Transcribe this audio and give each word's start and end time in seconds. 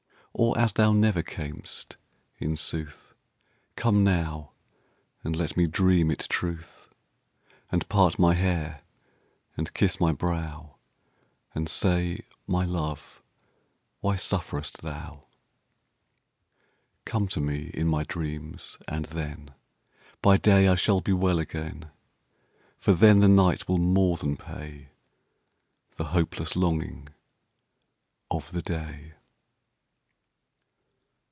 Or, 0.33 0.57
as 0.57 0.71
thou 0.71 0.93
never 0.93 1.21
cam'st 1.21 1.97
in 2.39 2.55
sooth, 2.55 3.13
Come 3.75 4.01
now, 4.01 4.53
and 5.25 5.35
let 5.35 5.57
me 5.57 5.67
dream 5.67 6.09
it 6.09 6.27
truth. 6.29 6.87
And 7.69 7.87
part 7.89 8.17
my 8.17 8.33
hair, 8.33 8.81
and 9.57 9.73
kiss 9.73 9.99
my 9.99 10.13
brow, 10.13 10.77
And 11.53 11.67
say—My 11.67 12.63
love! 12.63 13.21
why 13.99 14.15
sufferest 14.15 14.77
thou? 14.81 15.25
Come 17.03 17.27
to 17.27 17.41
me 17.41 17.69
in 17.73 17.87
my 17.87 18.05
dreams, 18.05 18.77
and 18.87 19.05
thenBy 19.09 20.41
day 20.41 20.69
I 20.69 20.75
shall 20.75 21.01
be 21.01 21.11
well 21.13 21.39
again. 21.39 21.91
For 22.77 22.93
then 22.93 23.19
the 23.19 23.27
night 23.27 23.67
will 23.67 23.79
more 23.79 24.15
than 24.15 24.37
payThe 24.37 24.87
hopeless 25.99 26.55
longing 26.55 27.09
of 28.31 28.53
the 28.53 28.61
day. 28.61 29.15